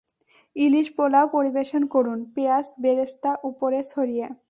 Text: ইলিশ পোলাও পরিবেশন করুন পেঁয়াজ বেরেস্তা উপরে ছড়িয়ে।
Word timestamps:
ইলিশ 0.55 0.87
পোলাও 0.97 1.25
পরিবেশন 1.35 1.81
করুন 1.93 2.19
পেঁয়াজ 2.35 2.67
বেরেস্তা 2.83 3.31
উপরে 3.49 3.79
ছড়িয়ে। 3.91 4.27